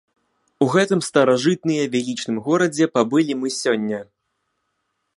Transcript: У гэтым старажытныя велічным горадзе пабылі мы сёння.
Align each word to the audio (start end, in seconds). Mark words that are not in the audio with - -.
У 0.65 0.67
гэтым 0.75 1.03
старажытныя 1.07 1.83
велічным 1.97 2.37
горадзе 2.49 2.85
пабылі 2.99 3.33
мы 3.43 3.47
сёння. 3.61 3.99